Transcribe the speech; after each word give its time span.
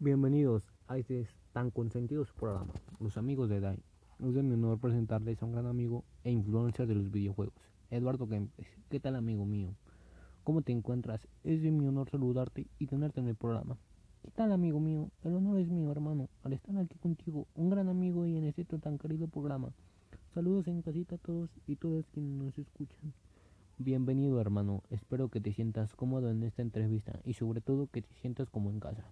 Bienvenidos 0.00 0.62
a 0.86 0.96
este 0.96 1.26
tan 1.52 1.72
consentido 1.72 2.24
programa, 2.38 2.72
Los 3.00 3.16
Amigos 3.16 3.48
de 3.48 3.58
Dai. 3.58 3.82
Es 4.20 4.32
de 4.32 4.44
mi 4.44 4.54
honor 4.54 4.78
presentarles 4.78 5.42
a 5.42 5.44
un 5.44 5.50
gran 5.50 5.66
amigo 5.66 6.04
e 6.22 6.30
influencer 6.30 6.86
de 6.86 6.94
los 6.94 7.10
videojuegos, 7.10 7.56
Eduardo 7.90 8.28
Gameplays. 8.28 8.70
¿Qué 8.90 9.00
tal 9.00 9.16
amigo 9.16 9.44
mío? 9.44 9.74
¿Cómo 10.44 10.62
te 10.62 10.70
encuentras? 10.70 11.26
Es 11.42 11.62
de 11.62 11.72
mi 11.72 11.88
honor 11.88 12.08
saludarte 12.10 12.68
y 12.78 12.86
tenerte 12.86 13.18
en 13.18 13.26
el 13.26 13.34
programa. 13.34 13.76
¿Qué 14.22 14.30
tal 14.30 14.52
amigo 14.52 14.78
mío? 14.78 15.10
El 15.24 15.34
honor 15.34 15.58
es 15.58 15.68
mío 15.68 15.90
hermano, 15.90 16.28
al 16.44 16.52
estar 16.52 16.78
aquí 16.78 16.96
contigo, 16.98 17.48
un 17.56 17.68
gran 17.68 17.88
amigo 17.88 18.24
y 18.24 18.36
en 18.36 18.44
este 18.44 18.64
tan 18.64 18.98
querido 18.98 19.26
programa. 19.26 19.72
Saludos 20.32 20.68
en 20.68 20.80
casita 20.80 21.16
a 21.16 21.18
todos 21.18 21.50
y 21.66 21.74
todas 21.74 22.06
quienes 22.10 22.40
nos 22.40 22.56
escuchan. 22.56 23.14
Bienvenido 23.78 24.40
hermano, 24.40 24.84
espero 24.90 25.28
que 25.28 25.40
te 25.40 25.52
sientas 25.52 25.96
cómodo 25.96 26.30
en 26.30 26.44
esta 26.44 26.62
entrevista 26.62 27.18
y 27.24 27.32
sobre 27.32 27.60
todo 27.60 27.88
que 27.88 28.02
te 28.02 28.14
sientas 28.14 28.48
como 28.48 28.70
en 28.70 28.78
casa. 28.78 29.04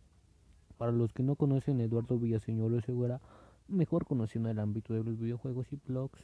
Para 0.79 0.93
los 0.93 1.13
que 1.13 1.23
no 1.23 1.37
conocen, 1.37 1.81
Eduardo 1.81 2.19
Villaseñor 2.19 2.83
Segura, 2.83 3.21
mejor 3.67 4.05
conocido 4.05 4.45
en 4.45 4.51
el 4.51 4.59
ámbito 4.59 4.93
de 4.93 5.03
los 5.03 5.19
videojuegos 5.19 5.73
y 5.73 5.77
blogs 5.77 6.21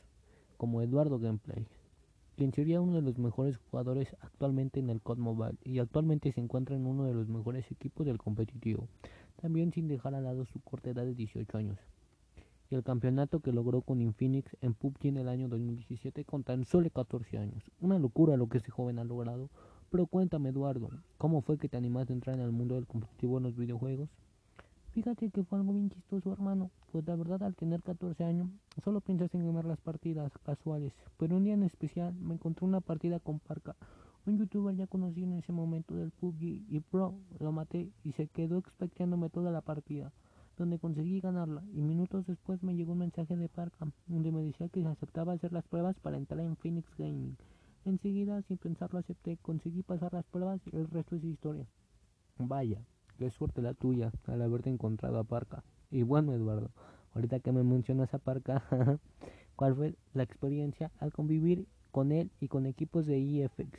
como 0.58 0.82
Eduardo 0.82 1.18
Gameplay, 1.18 1.66
quien 2.36 2.52
sería 2.52 2.80
uno 2.80 2.94
de 2.94 3.02
los 3.02 3.18
mejores 3.18 3.56
jugadores 3.56 4.14
actualmente 4.20 4.78
en 4.78 4.90
el 4.90 5.00
COD 5.00 5.18
Mobile 5.18 5.58
y 5.64 5.78
actualmente 5.78 6.32
se 6.32 6.40
encuentra 6.40 6.76
en 6.76 6.86
uno 6.86 7.04
de 7.04 7.14
los 7.14 7.28
mejores 7.28 7.70
equipos 7.70 8.06
del 8.06 8.18
competitivo, 8.18 8.88
también 9.40 9.72
sin 9.72 9.88
dejar 9.88 10.14
al 10.14 10.24
lado 10.24 10.44
su 10.44 10.60
corta 10.60 10.90
edad 10.90 11.04
de 11.04 11.14
18 11.14 11.56
años. 11.56 11.78
Y 12.70 12.74
el 12.74 12.82
campeonato 12.82 13.40
que 13.40 13.52
logró 13.52 13.80
con 13.82 14.00
Infinix 14.00 14.56
en 14.60 14.74
PUBG 14.74 15.06
en 15.06 15.16
el 15.16 15.28
año 15.28 15.48
2017 15.48 16.24
con 16.24 16.42
tan 16.42 16.64
solo 16.64 16.88
14 16.90 17.38
años. 17.38 17.64
Una 17.80 17.98
locura 17.98 18.36
lo 18.36 18.48
que 18.48 18.58
ese 18.58 18.70
joven 18.70 18.98
ha 18.98 19.04
logrado. 19.04 19.50
Pero 19.90 20.06
cuéntame 20.06 20.48
Eduardo, 20.48 20.88
¿cómo 21.18 21.42
fue 21.42 21.58
que 21.58 21.68
te 21.68 21.76
animaste 21.76 22.14
a 22.14 22.16
entrar 22.16 22.36
en 22.36 22.42
el 22.42 22.50
mundo 22.50 22.76
del 22.76 22.86
competitivo 22.86 23.36
en 23.36 23.44
los 23.44 23.56
videojuegos? 23.56 24.08
Fíjate 24.92 25.30
que 25.30 25.42
fue 25.42 25.58
algo 25.58 25.72
bien 25.72 25.88
chistoso, 25.88 26.30
hermano. 26.34 26.70
Pues 26.90 27.06
la 27.06 27.16
verdad, 27.16 27.42
al 27.44 27.54
tener 27.54 27.82
14 27.82 28.24
años, 28.24 28.50
solo 28.84 29.00
piensas 29.00 29.34
en 29.34 29.46
ganar 29.46 29.64
las 29.64 29.80
partidas 29.80 30.30
casuales. 30.44 30.92
Pero 31.16 31.36
un 31.36 31.44
día 31.44 31.54
en 31.54 31.62
especial 31.62 32.14
me 32.14 32.34
encontré 32.34 32.66
una 32.66 32.82
partida 32.82 33.18
con 33.18 33.38
Parca, 33.40 33.74
un 34.26 34.36
youtuber 34.36 34.76
ya 34.76 34.86
conocido 34.86 35.28
en 35.28 35.38
ese 35.38 35.50
momento 35.50 35.94
del 35.94 36.10
PUBG, 36.10 36.42
y 36.68 36.80
pro, 36.80 37.14
lo 37.40 37.52
maté 37.52 37.90
y 38.04 38.12
se 38.12 38.26
quedó 38.26 38.58
expectándome 38.58 39.30
toda 39.30 39.50
la 39.50 39.62
partida, 39.62 40.12
donde 40.58 40.78
conseguí 40.78 41.20
ganarla. 41.20 41.64
Y 41.72 41.80
minutos 41.80 42.26
después 42.26 42.62
me 42.62 42.74
llegó 42.74 42.92
un 42.92 42.98
mensaje 42.98 43.34
de 43.34 43.48
Parca, 43.48 43.90
donde 44.08 44.30
me 44.30 44.42
decía 44.42 44.68
que 44.68 44.84
aceptaba 44.84 45.32
hacer 45.32 45.54
las 45.54 45.66
pruebas 45.66 45.98
para 46.00 46.18
entrar 46.18 46.40
en 46.40 46.56
Phoenix 46.56 46.86
Gaming. 46.98 47.38
Enseguida, 47.86 48.42
sin 48.42 48.58
pensarlo, 48.58 48.98
acepté, 48.98 49.38
conseguí 49.38 49.82
pasar 49.82 50.12
las 50.12 50.26
pruebas 50.26 50.60
y 50.66 50.76
el 50.76 50.86
resto 50.88 51.16
es 51.16 51.24
historia. 51.24 51.66
Vaya, 52.36 52.84
Qué 53.22 53.30
suerte 53.30 53.62
la 53.62 53.72
tuya 53.72 54.10
al 54.26 54.42
haberte 54.42 54.68
encontrado 54.68 55.16
a 55.16 55.22
Parca. 55.22 55.62
Y 55.92 56.02
bueno, 56.02 56.34
Eduardo, 56.34 56.72
ahorita 57.14 57.38
que 57.38 57.52
me 57.52 57.62
mencionas 57.62 58.12
a 58.14 58.18
Parca, 58.18 58.64
¿cuál 59.54 59.76
fue 59.76 59.94
la 60.12 60.24
experiencia 60.24 60.90
al 60.98 61.12
convivir 61.12 61.68
con 61.92 62.10
él 62.10 62.32
y 62.40 62.48
con 62.48 62.66
equipos 62.66 63.06
de 63.06 63.18
EFX? 63.18 63.78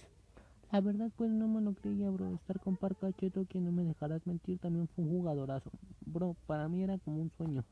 La 0.72 0.80
verdad, 0.80 1.12
pues 1.18 1.30
no 1.30 1.50
me 1.50 1.60
lo 1.60 1.74
creía, 1.74 2.10
bro. 2.10 2.34
Estar 2.36 2.62
con 2.62 2.78
Parca 2.78 3.12
Cheto, 3.12 3.44
que 3.44 3.60
no 3.60 3.74
me 3.74 3.84
dejarás 3.84 4.26
mentir, 4.26 4.60
también 4.60 4.88
fue 4.88 5.04
un 5.04 5.10
jugadorazo. 5.10 5.72
Bro, 6.06 6.38
para 6.48 6.70
mí 6.70 6.82
era 6.82 6.98
como 7.00 7.22
un 7.22 7.30
sueño. 7.32 7.66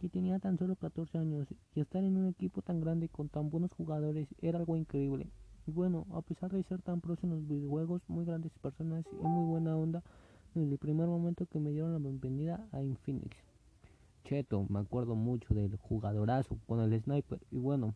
que 0.00 0.10
tenía 0.10 0.38
tan 0.38 0.58
solo 0.58 0.76
14 0.76 1.16
años 1.16 1.48
y 1.74 1.80
estar 1.80 2.04
en 2.04 2.18
un 2.18 2.28
equipo 2.28 2.60
tan 2.60 2.78
grande 2.78 3.08
con 3.08 3.30
tan 3.30 3.48
buenos 3.48 3.72
jugadores 3.72 4.28
era 4.42 4.58
algo 4.58 4.76
increíble. 4.76 5.30
Y 5.66 5.70
bueno, 5.70 6.06
a 6.12 6.20
pesar 6.20 6.50
de 6.50 6.62
ser 6.64 6.82
tan 6.82 7.00
pros 7.00 7.24
en 7.24 7.30
los 7.30 7.48
videojuegos, 7.48 8.02
muy 8.08 8.26
grandes 8.26 8.52
personas 8.58 9.06
y 9.12 9.26
muy 9.26 9.46
buena 9.46 9.76
onda, 9.76 10.02
el 10.54 10.76
primer 10.76 11.06
momento 11.06 11.46
que 11.46 11.58
me 11.58 11.70
dieron 11.70 11.92
la 11.92 11.98
bienvenida 11.98 12.68
a 12.72 12.82
Infinix. 12.82 13.36
Cheto, 14.24 14.66
me 14.68 14.80
acuerdo 14.80 15.14
mucho 15.14 15.54
del 15.54 15.76
jugadorazo 15.76 16.58
con 16.66 16.80
el 16.80 17.00
sniper. 17.00 17.40
Y 17.50 17.58
bueno, 17.58 17.94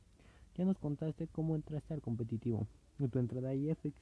ya 0.56 0.64
nos 0.64 0.78
contaste 0.78 1.26
cómo 1.28 1.54
entraste 1.54 1.92
al 1.92 2.00
competitivo. 2.00 2.66
Y 2.98 3.08
tu 3.08 3.18
entrada 3.18 3.50
a 3.50 3.54
IFX 3.54 4.00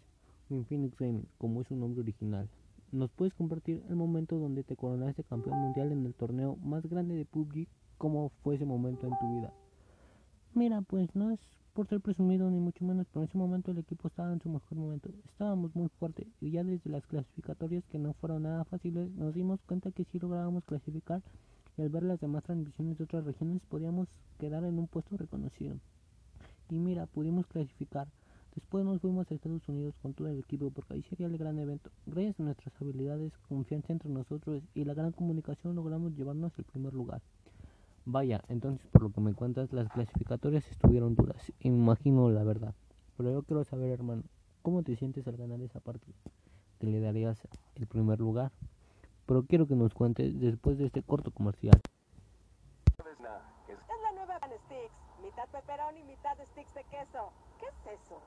Infinix 0.51 0.97
Gaming, 0.97 1.27
como 1.39 1.63
es 1.63 1.67
su 1.67 1.75
nombre 1.75 2.03
original. 2.03 2.49
¿Nos 2.93 3.11
puedes 3.11 3.35
compartir 3.35 3.83
el 3.89 3.97
momento 3.97 4.39
donde 4.39 4.63
te 4.63 4.77
coronaste 4.77 5.25
campeón 5.25 5.59
mundial 5.59 5.91
en 5.91 6.07
el 6.07 6.15
torneo 6.15 6.57
más 6.57 6.87
grande 6.87 7.17
de 7.17 7.25
PUBG? 7.25 7.67
¿Cómo 7.99 8.31
fue 8.45 8.55
ese 8.55 8.67
momento 8.67 9.09
en 9.09 9.19
tu 9.19 9.35
vida? 9.35 9.53
Mira, 10.55 10.81
pues 10.83 11.13
no 11.17 11.33
es 11.33 11.41
por 11.75 11.89
ser 11.89 12.01
presumido 12.01 12.49
ni 12.51 12.61
mucho 12.61 12.85
menos, 12.85 13.07
pero 13.09 13.25
en 13.25 13.29
ese 13.29 13.37
momento 13.37 13.73
el 13.73 13.79
equipo 13.79 14.07
estaba 14.07 14.33
en 14.33 14.41
su 14.41 14.49
mejor 14.49 14.79
momento. 14.79 15.11
Estábamos 15.25 15.75
muy 15.75 15.89
fuertes 15.99 16.29
y 16.41 16.53
ya 16.53 16.63
desde 16.63 16.89
las 16.89 17.05
clasificatorias 17.07 17.85
que 17.87 17.99
no 17.99 18.13
fueron 18.15 18.45
nada 18.45 18.65
fáciles 18.65 19.11
nos 19.17 19.35
dimos 19.35 19.61
cuenta 19.63 19.91
que 19.91 20.05
si 20.05 20.21
lográbamos 20.21 20.65
clasificar 20.65 21.21
y 21.77 21.83
al 21.83 21.89
ver 21.89 22.05
las 22.05 22.21
demás 22.21 22.45
transmisiones 22.45 22.97
de 22.97 23.05
otras 23.05 23.25
regiones 23.25 23.61
podíamos 23.69 24.09
quedar 24.39 24.65
en 24.65 24.79
un 24.79 24.87
puesto 24.87 25.17
reconocido. 25.17 25.77
Y 26.71 26.79
mira, 26.79 27.07
pudimos 27.07 27.47
clasificar. 27.49 28.07
Después 28.55 28.85
nos 28.85 29.01
fuimos 29.01 29.29
a 29.29 29.35
Estados 29.35 29.69
Unidos 29.69 29.97
con 30.01 30.15
todo 30.15 30.29
el 30.29 30.39
equipo 30.39 30.71
porque 30.71 30.95
ahí 30.95 31.03
sería 31.03 31.27
el 31.27 31.37
gran 31.37 31.59
evento. 31.59 31.91
Gracias 32.07 32.39
a 32.39 32.45
nuestras 32.45 32.73
habilidades, 32.81 33.33
confianza 33.49 33.93
entre 33.93 34.11
nosotros 34.11 34.63
y 34.75 34.85
la 34.85 34.95
gran 34.95 35.11
comunicación 35.11 35.75
logramos 35.75 36.15
llevarnos 36.15 36.53
el 36.57 36.65
primer 36.65 36.95
lugar. 36.95 37.21
Vaya, 38.07 38.43
entonces 38.49 38.87
por 38.89 39.03
lo 39.03 39.11
que 39.11 39.21
me 39.23 39.33
cuentas, 39.33 39.73
las 39.73 39.89
clasificatorias 39.89 40.67
estuvieron 40.71 41.15
duras. 41.15 41.53
Imagino 41.61 42.31
la 42.31 42.45
verdad. 42.45 42.75
Pero 43.17 43.33
yo 43.33 43.43
quiero 43.43 43.65
saber, 43.65 43.91
hermano, 43.91 44.25
¿cómo 44.63 44.83
te 44.83 44.95
sientes 44.97 45.27
al 45.27 45.39
ganar 45.39 45.61
esa 45.63 45.81
partida? 45.81 46.15
¿Te 46.79 46.87
le 46.87 47.01
darías 47.01 47.49
el 47.77 47.87
primer 47.87 48.21
lugar? 48.21 48.53
Pero 49.27 49.45
quiero 49.45 49.67
que 49.67 49.75
nos 49.75 49.95
cuentes 49.95 50.39
después 50.39 50.77
de 50.77 50.87
este 50.87 51.03
corto 51.03 51.31
comercial. 51.31 51.81
Es 52.99 53.21
la 53.21 54.13
nueva 54.15 54.39
Sticks, 54.39 54.95
mitad 55.23 55.49
peperón 55.49 55.97
y 55.97 56.03
mitad 56.05 56.37
sticks 56.53 56.75
de 56.75 56.85
queso. 56.85 57.33
¿Qué 57.59 57.67
es 57.67 58.01
eso? 58.01 58.21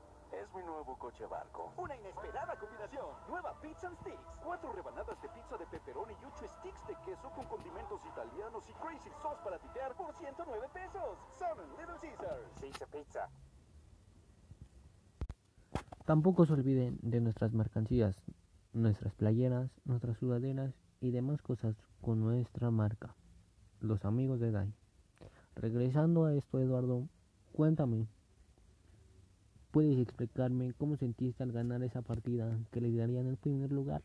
Es 0.48 0.56
mi 0.56 0.64
nuevo 0.64 0.98
coche 0.98 1.26
barco. 1.26 1.74
Una 1.78 1.96
inesperada 1.96 2.56
combinación. 2.58 3.06
Nueva 3.28 3.60
Pizza 3.62 3.88
and 3.88 3.98
Sticks. 3.98 4.28
Cuatro 4.44 4.72
rebanadas 4.72 5.22
de 5.22 5.30
pizza 5.30 5.58
de 5.58 5.66
pepperoni 5.68 6.14
y 6.14 6.26
ocho 6.26 6.48
sticks 6.48 6.88
de 6.88 6.96
queso 7.06 7.30
con 7.36 7.46
condimentos 7.46 8.00
italianos 8.06 8.64
y 8.70 8.74
crazy 8.74 9.10
sauce 9.22 9.42
para 9.44 9.60
titear 9.60 9.96
por 9.96 10.14
109 10.14 10.68
pesos. 10.74 11.18
Son 11.38 11.58
Little 11.78 12.00
Caesars. 12.02 12.62
Pizza, 12.62 12.86
pizza. 12.86 13.30
Tampoco 16.06 16.46
se 16.46 16.54
olviden 16.54 16.98
de 17.02 17.20
nuestras 17.20 17.54
mercancías, 17.54 18.16
nuestras 18.72 19.14
playeras, 19.16 19.70
nuestras 19.84 20.18
sudaderas 20.18 20.74
y 21.02 21.12
demás 21.12 21.42
cosas 21.42 21.76
con 22.00 22.22
nuestra 22.22 22.72
marca, 22.72 23.16
los 23.82 24.06
amigos 24.06 24.40
de 24.40 24.52
DAI. 24.52 24.74
Regresando 25.56 26.26
a 26.26 26.34
esto, 26.34 26.60
Eduardo, 26.60 27.10
cuéntame, 27.52 28.08
¿Puedes 29.78 30.00
explicarme 30.00 30.74
cómo 30.74 30.98
sentiste 30.98 31.44
al 31.44 31.52
ganar 31.52 31.84
esa 31.84 32.02
partida 32.02 32.58
que 32.72 32.82
le 32.82 32.92
darían 32.96 33.28
el 33.28 33.38
primer 33.38 33.72
lugar? 33.72 34.02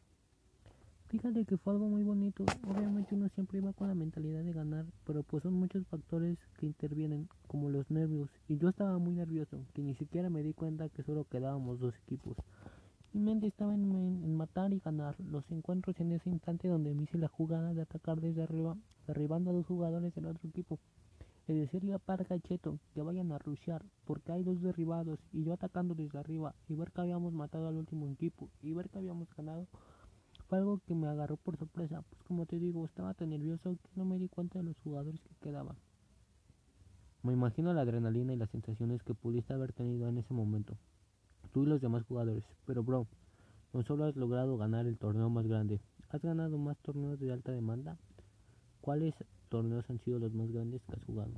Fíjate 1.08 1.46
que 1.46 1.56
fue 1.56 1.72
algo 1.72 1.88
muy 1.88 2.02
bonito. 2.02 2.44
Obviamente 2.68 3.14
uno 3.14 3.30
siempre 3.30 3.56
iba 3.56 3.72
con 3.72 3.88
la 3.88 3.94
mentalidad 3.94 4.42
de 4.44 4.52
ganar, 4.52 4.84
pero 5.06 5.22
pues 5.22 5.44
son 5.44 5.54
muchos 5.54 5.86
factores 5.86 6.36
que 6.58 6.66
intervienen, 6.66 7.26
como 7.46 7.70
los 7.70 7.90
nervios. 7.90 8.28
Y 8.48 8.58
yo 8.58 8.68
estaba 8.68 8.98
muy 8.98 9.14
nervioso, 9.14 9.64
que 9.72 9.80
ni 9.80 9.94
siquiera 9.94 10.28
me 10.28 10.42
di 10.42 10.52
cuenta 10.52 10.90
que 10.90 11.04
solo 11.04 11.24
quedábamos 11.24 11.80
dos 11.80 11.94
equipos. 12.04 12.36
Mi 13.14 13.22
mente 13.22 13.46
estaba 13.46 13.74
en, 13.74 13.90
en, 14.22 14.36
matar 14.36 14.74
y 14.74 14.78
ganar 14.78 15.18
los 15.20 15.50
encuentros 15.50 15.98
en 16.00 16.12
ese 16.12 16.28
instante 16.28 16.68
donde 16.68 16.92
me 16.92 17.04
hice 17.04 17.16
la 17.16 17.28
jugada 17.28 17.72
de 17.72 17.80
atacar 17.80 18.20
desde 18.20 18.42
arriba, 18.42 18.76
derribando 19.06 19.48
a 19.48 19.54
dos 19.54 19.64
jugadores 19.64 20.14
del 20.14 20.26
otro 20.26 20.46
equipo 20.50 20.78
de 21.52 21.60
decirle 21.60 21.92
a 21.92 21.98
Parga 21.98 22.36
y 22.36 22.40
Cheto 22.40 22.78
que 22.94 23.02
vayan 23.02 23.32
a 23.32 23.38
rushear 23.38 23.84
porque 24.04 24.32
hay 24.32 24.42
dos 24.42 24.60
derribados 24.62 25.18
y 25.32 25.44
yo 25.44 25.52
atacando 25.52 25.94
desde 25.94 26.18
arriba 26.18 26.54
y 26.68 26.74
ver 26.74 26.92
que 26.92 27.00
habíamos 27.00 27.32
matado 27.32 27.68
al 27.68 27.76
último 27.76 28.08
equipo 28.08 28.48
y 28.62 28.72
ver 28.72 28.88
que 28.88 28.98
habíamos 28.98 29.28
ganado 29.36 29.68
fue 30.48 30.58
algo 30.58 30.80
que 30.86 30.94
me 30.94 31.08
agarró 31.08 31.36
por 31.36 31.56
sorpresa. 31.56 32.02
Pues 32.02 32.22
como 32.24 32.46
te 32.46 32.58
digo 32.58 32.84
estaba 32.84 33.14
tan 33.14 33.30
nervioso 33.30 33.76
que 33.82 33.90
no 33.96 34.04
me 34.04 34.18
di 34.18 34.28
cuenta 34.28 34.58
de 34.58 34.64
los 34.64 34.78
jugadores 34.78 35.20
que 35.22 35.34
quedaban. 35.40 35.76
Me 37.22 37.32
imagino 37.32 37.72
la 37.72 37.82
adrenalina 37.82 38.32
y 38.32 38.36
las 38.36 38.50
sensaciones 38.50 39.02
que 39.02 39.14
pudiste 39.14 39.52
haber 39.52 39.72
tenido 39.72 40.08
en 40.08 40.18
ese 40.18 40.34
momento 40.34 40.76
tú 41.52 41.64
y 41.64 41.66
los 41.66 41.80
demás 41.80 42.04
jugadores. 42.04 42.44
Pero 42.64 42.82
bro 42.82 43.06
no 43.72 43.82
solo 43.82 44.04
has 44.04 44.16
logrado 44.16 44.56
ganar 44.56 44.86
el 44.86 44.98
torneo 44.98 45.30
más 45.30 45.46
grande 45.46 45.80
has 46.10 46.20
ganado 46.20 46.58
más 46.58 46.78
torneos 46.78 47.18
de 47.18 47.32
alta 47.32 47.52
demanda 47.52 47.96
¿Cuáles 48.82 49.14
torneos 49.52 49.84
han 49.90 49.98
sido 49.98 50.18
los 50.18 50.32
más 50.32 50.50
grandes 50.50 50.82
que 50.86 50.94
has 50.96 51.04
jugado? 51.04 51.30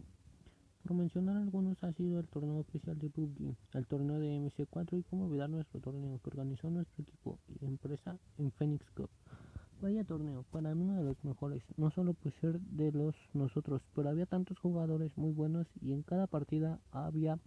Por 0.84 0.96
mencionar 0.96 1.36
algunos 1.36 1.82
ha 1.82 1.92
sido 1.94 2.20
el 2.20 2.28
torneo 2.28 2.58
oficial 2.58 2.96
de 2.96 3.10
PUBG, 3.10 3.56
el 3.72 3.86
torneo 3.88 4.20
de 4.20 4.38
MC4 4.38 5.00
y 5.00 5.02
cómo 5.02 5.24
olvidar 5.24 5.50
nuestro 5.50 5.80
torneo 5.80 6.20
que 6.20 6.30
organizó 6.30 6.70
nuestro 6.70 7.02
equipo 7.02 7.40
y 7.48 7.64
empresa 7.64 8.16
en 8.38 8.52
Phoenix 8.52 8.88
Cup. 8.92 9.10
Vaya 9.82 10.04
torneo, 10.04 10.44
para 10.52 10.72
mí 10.76 10.84
uno 10.84 10.94
de 10.94 11.02
los 11.02 11.24
mejores, 11.24 11.64
no 11.76 11.90
solo 11.90 12.14
por 12.14 12.30
ser 12.34 12.60
de 12.60 12.92
los 12.92 13.16
nosotros, 13.32 13.82
pero 13.96 14.10
había 14.10 14.26
tantos 14.26 14.60
jugadores 14.60 15.10
muy 15.18 15.32
buenos 15.32 15.66
y 15.80 15.92
en 15.92 16.04
cada 16.04 16.28
partida 16.28 16.78
había 16.92 17.40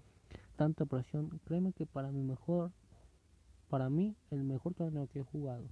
tanta 0.57 0.85
presión. 0.85 1.39
Créeme 1.45 1.71
que 1.71 1.85
para 1.85 2.11
mi 2.11 2.23
mejor, 2.23 2.73
para 3.69 3.89
mí 3.89 4.17
el 4.31 4.43
mejor 4.43 4.73
torneo 4.73 5.07
que 5.07 5.19
he 5.19 5.23
jugado. 5.23 5.69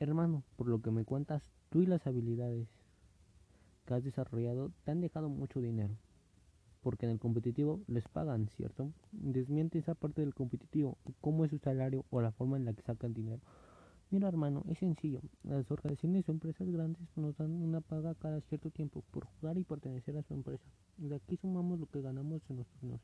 Hermano, 0.00 0.42
por 0.56 0.66
lo 0.66 0.82
que 0.82 0.90
me 0.90 1.04
cuentas, 1.04 1.44
tú 1.70 1.82
y 1.82 1.86
las 1.86 2.04
habilidades 2.06 2.75
que 3.86 3.94
has 3.94 4.04
desarrollado 4.04 4.72
te 4.84 4.90
han 4.90 5.00
dejado 5.00 5.30
mucho 5.30 5.60
dinero. 5.60 5.96
Porque 6.82 7.06
en 7.06 7.12
el 7.12 7.18
competitivo 7.18 7.80
les 7.86 8.06
pagan, 8.08 8.48
¿cierto? 8.56 8.92
Desmiente 9.12 9.78
esa 9.78 9.94
parte 9.94 10.20
del 10.20 10.34
competitivo, 10.34 10.98
cómo 11.20 11.44
es 11.44 11.50
su 11.50 11.58
salario 11.58 12.04
o 12.10 12.20
la 12.20 12.32
forma 12.32 12.58
en 12.58 12.66
la 12.66 12.74
que 12.74 12.82
sacan 12.82 13.14
dinero. 13.14 13.40
Mira 14.10 14.28
hermano, 14.28 14.64
es 14.68 14.78
sencillo. 14.78 15.20
Las 15.42 15.68
organizaciones 15.70 16.28
o 16.28 16.32
empresas 16.32 16.68
grandes 16.70 17.02
nos 17.16 17.36
dan 17.36 17.50
una 17.50 17.80
paga 17.80 18.14
cada 18.14 18.40
cierto 18.42 18.70
tiempo 18.70 19.02
por 19.10 19.24
jugar 19.24 19.58
y 19.58 19.64
pertenecer 19.64 20.16
a 20.16 20.22
su 20.22 20.34
empresa. 20.34 20.64
De 20.96 21.16
aquí 21.16 21.36
sumamos 21.36 21.80
lo 21.80 21.86
que 21.86 22.02
ganamos 22.02 22.42
en 22.48 22.58
los 22.58 22.66
torneos. 22.68 23.00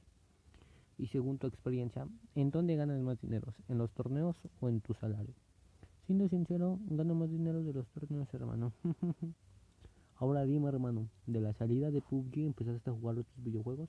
Y 0.98 1.06
según 1.08 1.38
tu 1.38 1.48
experiencia, 1.48 2.06
¿en 2.36 2.50
dónde 2.52 2.76
ganas 2.76 3.00
más 3.00 3.20
dinero? 3.20 3.52
¿En 3.68 3.78
los 3.78 3.90
torneos 3.92 4.36
o 4.60 4.68
en 4.68 4.80
tu 4.80 4.94
salario? 4.94 5.34
Siendo 6.06 6.28
sincero, 6.28 6.78
gano 6.86 7.14
más 7.14 7.30
dinero 7.30 7.64
de 7.64 7.72
los 7.72 7.88
torneos, 7.88 8.32
hermano. 8.32 8.72
Ahora 10.16 10.44
dime, 10.44 10.68
hermano, 10.68 11.08
¿de 11.26 11.40
la 11.40 11.52
salida 11.54 11.90
de 11.90 12.00
PUBG 12.00 12.46
empezaste 12.46 12.90
a 12.90 12.92
jugar 12.92 13.18
otros 13.18 13.44
videojuegos? 13.44 13.88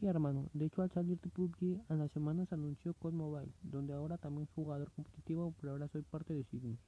Sí, 0.00 0.06
hermano. 0.06 0.48
De 0.52 0.66
hecho, 0.66 0.82
al 0.82 0.90
salir 0.90 1.18
de 1.20 1.28
PUBG, 1.28 1.82
a 1.88 1.94
las 1.94 2.10
semanas 2.12 2.52
anunció 2.52 2.94
COD 2.94 3.12
Mobile, 3.12 3.52
donde 3.62 3.94
ahora 3.94 4.16
también 4.16 4.44
es 4.44 4.50
jugador 4.54 4.90
competitivo, 4.92 5.54
pero 5.60 5.72
ahora 5.72 5.88
soy 5.88 6.02
parte 6.02 6.34
de 6.34 6.44
Cygnus. 6.44 6.78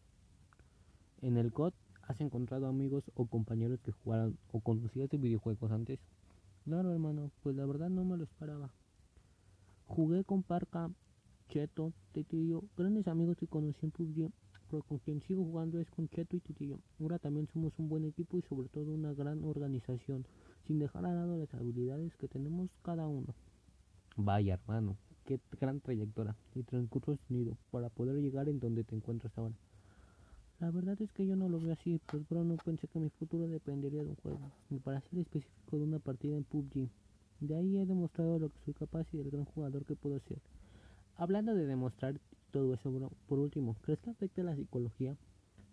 En 1.20 1.36
el 1.36 1.52
COD, 1.52 1.72
¿has 2.02 2.20
encontrado 2.20 2.66
amigos 2.66 3.04
o 3.14 3.26
compañeros 3.26 3.80
que 3.80 3.92
jugaran 3.92 4.38
o 4.52 4.60
conocías 4.60 5.10
de 5.10 5.18
videojuegos 5.18 5.70
antes? 5.72 5.98
Claro, 6.64 6.92
hermano, 6.92 7.30
pues 7.42 7.56
la 7.56 7.66
verdad 7.66 7.90
no 7.90 8.04
me 8.04 8.16
lo 8.16 8.24
esperaba. 8.24 8.70
Jugué 9.86 10.24
con 10.24 10.42
Parca, 10.42 10.90
Cheto, 11.48 11.92
Titillo, 12.12 12.62
grandes 12.76 13.08
amigos 13.08 13.36
que 13.36 13.48
conocí 13.48 13.78
en 13.82 13.90
PUBG, 13.90 14.30
pero 14.70 14.82
con 14.84 14.98
quien 14.98 15.20
sigo 15.22 15.44
jugando 15.44 15.80
es 15.80 15.90
con 15.90 16.08
Cheto 16.08 16.36
y 16.36 16.40
Titillo. 16.40 16.78
Ahora 17.00 17.18
también 17.18 17.48
somos 17.52 17.72
un 17.78 17.88
buen 17.88 18.04
equipo 18.04 18.38
y 18.38 18.42
sobre 18.42 18.68
todo 18.68 18.92
una 18.92 19.12
gran 19.12 19.42
organización 19.44 20.24
sin 20.66 20.78
dejar 20.78 21.04
a 21.06 21.12
lado 21.12 21.36
las 21.36 21.52
habilidades 21.54 22.14
que 22.16 22.28
tenemos 22.28 22.70
cada 22.82 23.06
uno. 23.08 23.34
Vaya 24.16 24.54
hermano, 24.54 24.96
qué 25.26 25.40
gran 25.60 25.80
trayectoria 25.80 26.36
y 26.54 26.62
transcurso 26.62 27.16
tenido 27.28 27.56
para 27.70 27.88
poder 27.88 28.16
llegar 28.16 28.48
en 28.48 28.60
donde 28.60 28.84
te 28.84 28.94
encuentras 28.94 29.36
ahora. 29.36 29.54
La 30.60 30.70
verdad 30.70 31.00
es 31.00 31.10
que 31.12 31.26
yo 31.26 31.36
no 31.36 31.48
lo 31.48 31.58
veo 31.58 31.72
así, 31.72 31.98
pues 32.06 32.28
bro, 32.28 32.44
no 32.44 32.56
pensé 32.56 32.86
que 32.86 32.98
mi 32.98 33.08
futuro 33.08 33.48
dependería 33.48 34.04
de 34.04 34.10
un 34.10 34.16
juego, 34.16 34.40
ni 34.68 34.78
para 34.78 35.00
ser 35.00 35.20
específico 35.20 35.78
de 35.78 35.84
una 35.84 35.98
partida 35.98 36.36
en 36.36 36.44
PUBG. 36.44 36.88
De 37.40 37.56
ahí 37.56 37.78
he 37.78 37.86
demostrado 37.86 38.38
lo 38.38 38.50
que 38.50 38.58
soy 38.66 38.74
capaz 38.74 39.06
y 39.14 39.20
el 39.20 39.30
gran 39.30 39.46
jugador 39.46 39.86
que 39.86 39.96
puedo 39.96 40.20
ser. 40.28 40.38
Hablando 41.16 41.54
de 41.54 41.66
demostrar 41.66 42.20
todo 42.50 42.74
eso, 42.74 42.90
bro, 42.90 43.10
por 43.28 43.38
último, 43.38 43.76
¿crees 43.82 44.00
que 44.00 44.10
afecta 44.10 44.42
la 44.42 44.56
psicología? 44.56 45.16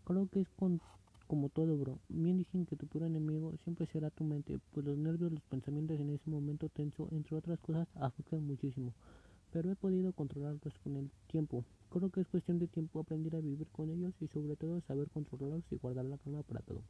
Creo 0.06 0.28
que 0.28 0.42
es 0.42 0.50
con 0.50 0.82
como 1.28 1.50
todo, 1.50 1.78
bro. 1.78 2.00
Bien 2.08 2.38
dicen 2.38 2.66
que 2.66 2.76
tu 2.76 2.88
peor 2.88 3.06
enemigo 3.06 3.54
siempre 3.64 3.86
será 3.88 4.10
tu 4.10 4.24
mente, 4.24 4.60
pues 4.72 4.86
los 4.86 4.98
nervios, 4.98 5.32
los 5.32 5.44
pensamientos 5.44 6.00
en 6.00 6.10
ese 6.10 6.30
momento 6.30 6.70
tenso, 6.70 7.10
entre 7.12 7.36
otras 7.36 7.60
cosas, 7.60 7.88
afectan 7.96 8.48
muchísimo. 8.48 8.94
Pero 9.52 9.72
he 9.72 9.76
podido 9.76 10.14
controlarlos 10.14 10.74
con 10.84 10.96
el 10.96 11.10
tiempo. 11.28 11.66
Creo 11.90 12.10
que 12.10 12.22
es 12.22 12.28
cuestión 12.28 12.60
de 12.60 12.68
tiempo 12.68 13.00
aprender 13.00 13.36
a 13.36 13.42
vivir 13.42 13.68
con 13.68 13.90
ellos 13.90 14.14
y 14.22 14.28
sobre 14.28 14.56
todo 14.56 14.82
saber 14.82 15.10
controlarlos 15.10 15.64
y 15.72 15.76
guardar 15.76 16.06
la 16.06 16.18
calma 16.18 16.44
para 16.44 16.62
todo. 16.62 16.82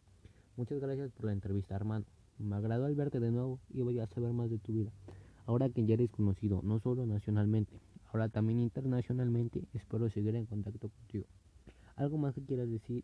Muchas 0.55 0.79
gracias 0.79 1.11
por 1.11 1.25
la 1.25 1.33
entrevista, 1.33 1.75
hermano. 1.75 2.05
Me 2.39 2.55
agradó 2.55 2.85
al 2.85 2.95
verte 2.95 3.19
de 3.19 3.31
nuevo 3.31 3.59
y 3.69 3.81
voy 3.81 3.99
a 3.99 4.07
saber 4.07 4.33
más 4.33 4.49
de 4.49 4.59
tu 4.59 4.73
vida. 4.73 4.91
Ahora 5.45 5.69
que 5.69 5.85
ya 5.85 5.93
eres 5.93 6.09
conocido, 6.11 6.61
no 6.63 6.79
solo 6.79 7.05
nacionalmente, 7.05 7.73
ahora 8.17 8.29
también 8.29 8.59
internacionalmente, 8.59 9.67
espero 9.73 10.09
seguir 10.09 10.35
en 10.35 10.47
contacto 10.47 10.89
contigo. 10.89 11.25
¿Algo 11.95 12.17
más 12.17 12.33
que 12.33 12.41
quieras 12.41 12.69
decir 12.69 13.03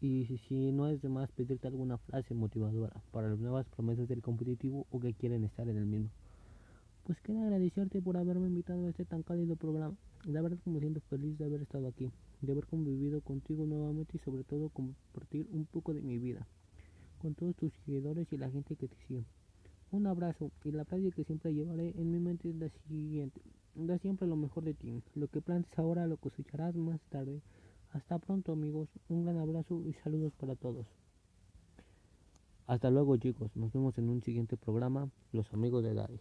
y 0.00 0.26
si, 0.48 0.72
no 0.72 0.88
es 0.88 1.00
de 1.02 1.08
más 1.08 1.30
pedirte 1.32 1.68
alguna 1.68 1.98
frase 1.98 2.34
motivadora 2.34 3.02
para 3.12 3.28
las 3.28 3.38
nuevas 3.38 3.66
promesas 3.68 4.08
del 4.08 4.22
competitivo 4.22 4.86
o 4.90 5.00
que 5.00 5.14
quieren 5.14 5.44
estar 5.44 5.68
en 5.68 5.76
el 5.76 5.86
mismo. 5.86 6.10
Pues 7.04 7.18
quiero 7.20 7.42
agradecerte 7.42 8.02
por 8.02 8.16
haberme 8.16 8.48
invitado 8.48 8.86
a 8.86 8.90
este 8.90 9.04
tan 9.04 9.22
cálido 9.22 9.56
programa. 9.56 9.94
La 10.24 10.42
verdad 10.42 10.58
que 10.62 10.70
me 10.70 10.80
siento 10.80 11.00
feliz 11.08 11.38
de 11.38 11.44
haber 11.44 11.62
estado 11.62 11.86
aquí, 11.86 12.10
de 12.42 12.52
haber 12.52 12.66
convivido 12.66 13.20
contigo 13.20 13.64
nuevamente 13.64 14.16
y 14.16 14.20
sobre 14.20 14.44
todo 14.44 14.68
compartir 14.70 15.46
un 15.52 15.64
poco 15.66 15.94
de 15.94 16.02
mi 16.02 16.18
vida 16.18 16.46
con 17.18 17.34
todos 17.34 17.56
tus 17.56 17.72
seguidores 17.84 18.30
y 18.32 18.36
la 18.36 18.50
gente 18.50 18.76
que 18.76 18.88
te 18.88 18.96
sigue. 19.06 19.24
Un 19.92 20.06
abrazo 20.06 20.50
y 20.64 20.72
la 20.72 20.84
frase 20.84 21.10
que 21.12 21.24
siempre 21.24 21.54
llevaré 21.54 21.94
en 21.96 22.10
mi 22.10 22.18
mente 22.18 22.50
es 22.50 22.56
la 22.56 22.68
siguiente. 22.88 23.40
Da 23.76 23.98
siempre 23.98 24.26
lo 24.26 24.36
mejor 24.36 24.64
de 24.64 24.72
ti. 24.72 25.02
Lo 25.14 25.28
que 25.28 25.42
plantes 25.42 25.78
ahora 25.78 26.06
lo 26.06 26.16
cosecharás 26.16 26.74
más 26.76 26.98
tarde. 27.10 27.42
Hasta 27.92 28.18
pronto 28.18 28.52
amigos, 28.52 28.88
un 29.10 29.24
gran 29.24 29.36
abrazo 29.36 29.82
y 29.84 29.92
saludos 29.92 30.32
para 30.32 30.54
todos. 30.56 30.86
Hasta 32.66 32.90
luego 32.90 33.18
chicos, 33.18 33.54
nos 33.54 33.70
vemos 33.74 33.98
en 33.98 34.08
un 34.08 34.22
siguiente 34.22 34.56
programa, 34.56 35.10
Los 35.30 35.52
Amigos 35.52 35.84
de 35.84 35.92
Daddy. 35.92 36.14